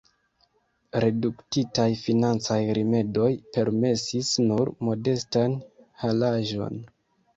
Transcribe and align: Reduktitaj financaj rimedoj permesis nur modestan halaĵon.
Reduktitaj 1.03 1.85
financaj 2.05 2.57
rimedoj 2.77 3.27
permesis 3.59 4.33
nur 4.49 4.73
modestan 4.89 5.55
halaĵon. 6.07 6.83